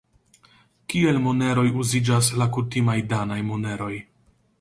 Kiel 0.93 1.19
moneroj 1.25 1.65
uziĝas 1.83 2.29
la 2.43 2.47
kutimaj 2.57 2.97
danaj 3.13 3.39
moneroj. 3.51 3.93